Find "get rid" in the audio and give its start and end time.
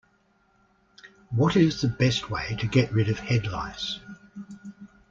2.65-3.07